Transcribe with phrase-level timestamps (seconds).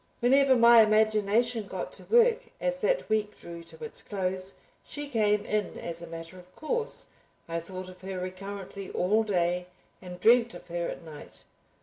[0.19, 5.45] Whenever my imagination got to work as that week drew to its close, she came
[5.45, 7.05] in as a matter of course,
[7.47, 9.67] I thought of her recurrently all day
[10.01, 11.43] and dreamt of her at night.